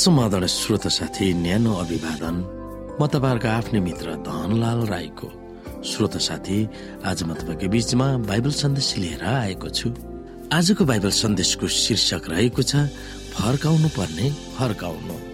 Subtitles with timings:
[0.00, 2.36] समाधान श्रोत साथी न्यानो अभिवादन।
[2.96, 5.28] म तपाईँहरूको आफ्नै मित्र धनलाल राईको
[5.84, 6.58] श्रोत साथी।
[7.04, 9.88] आज म तपाईँको बिचमा बाइबल सन्देश लिएर आएको छु।
[10.56, 12.88] आजको बाइबल सन्देशको शीर्षक रहेको छ
[13.36, 14.26] फर्काउनु पर्ने
[14.56, 15.29] फर्काउनु।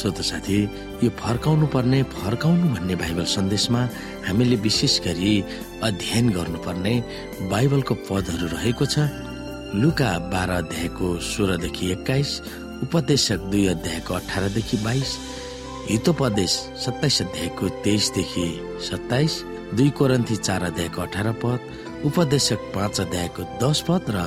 [0.00, 0.58] श्रोत साथी
[1.04, 3.80] यो फर्काउनु पर्ने फर्काउनु भन्ने बाइबल सन्देशमा
[4.26, 5.32] हामीले विशेष गरी
[5.82, 6.94] अध्ययन गर्नुपर्ने
[7.50, 8.98] बाइबलको पदहरू रहेको छ।
[9.76, 12.30] लुका बाह्र अध्यायको सोह्रदेखि एक्काइस
[12.82, 15.10] उपदेशक दुई अध्यायको अठारदेखि बाइस
[15.90, 16.52] हितोपदेश
[16.84, 18.48] सत्ताइस अध्यायको तेइसदेखि
[18.88, 19.32] सत्ताइस
[19.74, 21.60] दुई कोरन्थी चार अध्यायको अठार पद
[22.06, 24.24] उपदेशक पाँच अध्यायको दस पद र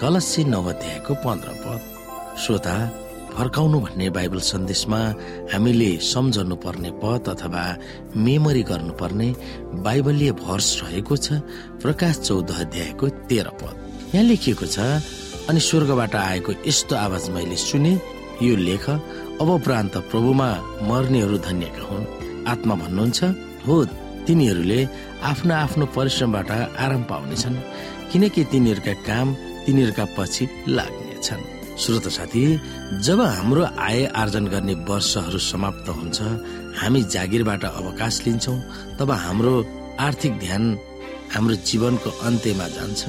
[0.00, 2.76] कलसी नौ अध्यायको पन्ध्र पद। श्रोता
[3.34, 5.00] फर्काउनु भन्ने बाइबल सन्देशमा
[5.52, 7.64] हामीले सम्झनु पर्ने पद अथवा
[8.16, 9.28] मेमोरी गर्नुपर्ने
[9.86, 11.40] बाइबलीय भर्स रहेको छ
[11.82, 13.74] प्रकाश चौध अध्यायको तेह्र पद।
[14.14, 14.78] यहाँ लेखिएको छ
[15.48, 17.92] अनि स्वर्गबाट आएको यस्तो आवाज मैले सुने
[18.42, 20.48] यो लेख अब प्रान्त प्रभुमा
[20.90, 22.10] मर्नेहरू धन्यका हुन्।
[22.52, 23.20] आत्मा भन्नुहुन्छ
[23.66, 23.76] हो
[24.26, 24.80] तिनीहरूले
[25.30, 26.50] आफ्नो आफ्नो परिश्रमबाट
[26.84, 27.56] आराम पाउनेछन्
[28.12, 29.26] किनकि तिनीहरूका काम
[29.64, 30.44] तिनीहरूका पछि
[30.76, 32.40] लाग्नेछन्। श्रोत साथी
[33.04, 36.20] जब हाम्रो आय आर्जन गर्ने वर्षहरू समाप्त हुन्छ
[36.76, 38.56] हामी जागिरबाट अवकाश लिन्छौँ
[38.98, 39.52] तब हाम्रो
[40.00, 40.64] आर्थिक ध्यान
[41.34, 43.00] हाम्रो जीवनको अन्त्यमा जान्छ।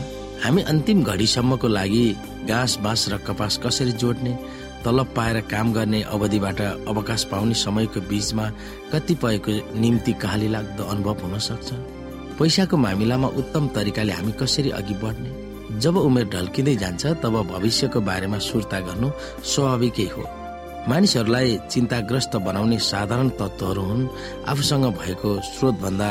[0.43, 2.05] हामी अन्तिम घडीसम्मको लागि
[2.47, 4.37] घाँस बाँस र कपास कसरी जोड्ने
[4.85, 8.49] तलब पाएर काम गर्ने अवधिबाट अवकाश पाउने समयको बीचमा
[8.93, 11.69] कतिपयको निम्ति कहाली लाग्दो अनुभव हुन सक्छ।
[12.39, 15.50] पैसाको मामिलामा उत्तम तरिकाले हामी कसरी अघि बढ्ने?
[15.79, 19.09] जब उमेर ढल्किँदै जान्छ तब भविष्यको बारेमा सुर्ता गर्नु
[19.45, 20.23] स्वाभाविकै हो।
[20.89, 24.09] मानिसहरूलाई चिन्ताग्रस्त बनाउने साधारण तत्वहरू हुन्।
[24.51, 26.09] आफूसँग भएको स्रोत भन्दा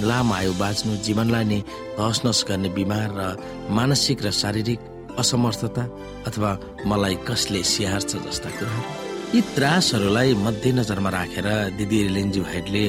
[0.00, 1.60] लामो आयु बाँच्नु जीवनलाई नै
[1.96, 3.20] तहस गर्ने बिमार र
[3.72, 4.80] मानसिक र शारीरिक
[5.18, 5.84] असमर्थता
[6.28, 6.50] अथवा
[6.86, 8.90] मलाई कसले स्याहार्छ जस्ता कुराहरू।
[9.32, 12.84] यी त्रासहरूलाई मध्यनजरमा राखेर दिदी रेलिन्जु भाइटले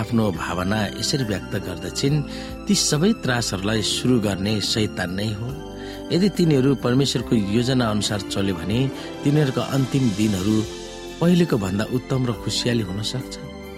[0.00, 2.22] आफ्नो भावना यसरी व्यक्त गर्दछिन्
[2.66, 5.48] ती सबै त्रासहरूलाई सुरु गर्ने शैतान नै हो।
[6.12, 8.78] यदि तिनीहरू परमेश्वरको योजना अनुसार चल्यो भने
[9.24, 10.56] तिनीहरूका अन्तिम दिनहरू
[11.20, 13.34] पहिलेको भन्दा उत्तम र खुसियाली हुन सक्छ।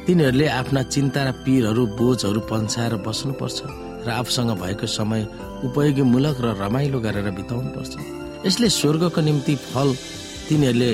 [0.06, 3.58] तिनीहरूले आफ्ना चिन्ता र पीरहरू बोझहरू पन्साएर बस्नुपर्छ
[4.06, 5.20] र आफूसँग भएको समय
[5.66, 7.92] उपयोगीमूलक र रमाइलो गरेर बिताउनु पर्छ
[8.46, 9.88] यसले स्वर्गको निम्ति फल
[10.48, 10.90] तिनीहरूले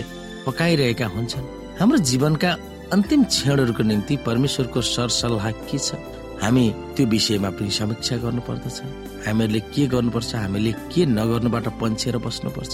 [0.46, 1.46] पकाइरहेका हुन्छन्।
[1.78, 2.50] हाम्रो जीवनका
[2.94, 5.94] अन्तिम क्षणहरूको निम्ति परमेश्वरको सरसल्लाह के छ?
[6.42, 6.64] हामी
[6.94, 8.78] त्यो विषयमा पनि समीक्षा गर्नुपर्दछ।
[9.26, 12.72] हामीहरूले के गर्नुपर्छ हामीले के नगर्नुबाट पन्छेर बस्नुपर्छ।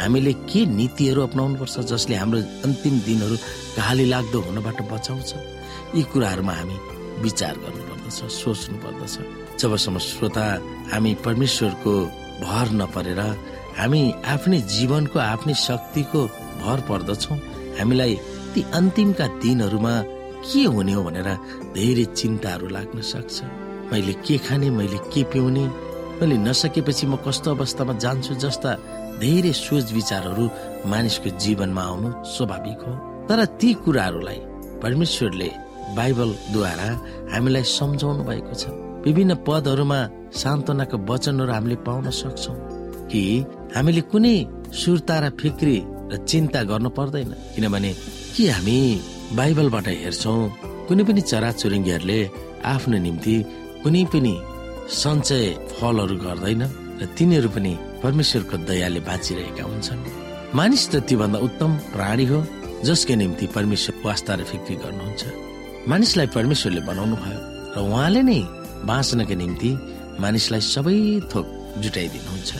[0.00, 1.20] हामीले के नीतिहरू
[1.60, 3.36] पर्छ जसले हाम्रो अन्तिम दिनहरू
[3.76, 5.30] कहाली लाग्दो हुनबाट बचाउँछ।
[5.96, 6.76] यी कुराहरूमा हामी
[7.24, 9.14] विचार गर्नुपर्दछ सोच्नु पर्दछ
[9.60, 10.46] जबसम्म श्रोता
[10.92, 11.92] हामी परमेश्वरको
[12.44, 13.20] भर नपरेर
[13.78, 14.02] हामी
[14.34, 16.20] आफ्नै जीवनको आफ्नै शक्तिको
[16.62, 17.36] भर पर्दछौँ
[17.78, 18.14] हामीलाई
[18.52, 19.94] ती अन्तिमका दिनहरूमा
[20.46, 21.28] के हुने हो भनेर
[21.74, 23.36] धेरै चिन्ताहरू लाग्न सक्छ।
[23.92, 25.64] मैले के खाने मैले के पिउने
[26.18, 28.70] मैले नसकेपछि म कस्तो अवस्थामा जान्छु जस्ता
[29.20, 30.44] धेरै सोच विचारहरू
[30.90, 32.92] मानिसको जीवनमा आउनु स्वाभाविक हो।
[33.28, 34.40] तर ती कुराहरूलाई
[34.82, 35.50] परमेश्वरले
[35.96, 36.88] बाइबलद्वारा
[37.32, 38.64] हामीलाई सम्झाउनु भएको छ।
[39.06, 40.00] विभिन्न पदहरूमा
[40.34, 42.56] सान्त्वनाको वचनहरू हामीले पाउन सक्छौँ
[43.10, 43.22] कि
[43.74, 44.36] हामीले कुनै
[44.82, 45.76] सुर्ता र फिक्री
[46.10, 47.92] र चिन्ता गर्नु पर्दैन। किनभने
[48.34, 48.78] के हामी
[49.34, 50.40] बाइबलबाट हेर्छौँ
[50.88, 52.20] कुनै पनि चराचुरुङ्गीहरूले
[52.72, 53.34] आफ्नो निम्ति
[53.82, 54.34] कुनै पनि
[55.00, 55.44] सञ्चय
[55.74, 56.62] फलहरू गर्दैन
[57.00, 57.72] र तिनीहरू पनि
[58.02, 60.02] परमेश्वरको दयाले बाँचिरहेका हुन्छन्।
[60.58, 62.38] मानिस त त्योभन्दा उत्तम प्राणी हो
[62.86, 65.22] जसको निम्ति परमेश्वर वास्ता र फिक्री गर्नुहुन्छ।
[65.90, 67.40] मानिसलाई परमेश्वरले बनाउनु भयो
[67.74, 68.40] र उहाँले नै
[68.88, 69.70] बाँच्नको निम्ति
[70.22, 70.98] मानिसलाई सबै
[71.32, 71.46] थोक
[71.82, 72.50] जुटाइदिनुहुन्छ।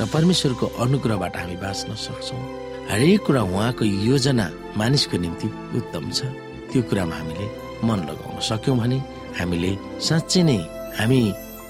[0.00, 2.59] र परमेश्वरको अनुग्रहबाट हामी बाँच्न सक्छौँ।
[2.90, 4.46] हरेक कुरा उहाँको योजना
[4.76, 5.46] मानिसको निम्ति
[5.78, 6.26] उत्तम छ।
[6.70, 7.46] त्यो कुरामा हामीले
[7.86, 8.98] मन लगाउन सक्यौँ भने
[9.38, 9.70] हामीले
[10.02, 10.58] साँच्चै नै
[10.98, 11.20] हामी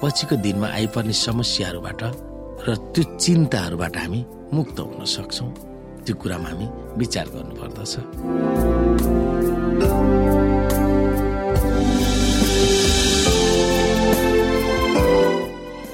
[0.00, 2.00] पछिको दिनमा आइपर्ने समस्याहरूबाट
[2.64, 4.20] र त्यो चिन्ताहरूबाट हामी
[4.56, 5.50] मुक्त हुन सक्छौँ।
[6.08, 7.92] त्यो कुरामा हामी विचार गर्नुपर्दछ।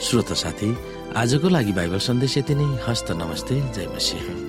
[0.07, 0.71] श्रोत साथी
[1.19, 4.46] आजको लागि बाइबल सन्देश यति नै। हस्त नमस्ते। जय मसिंह।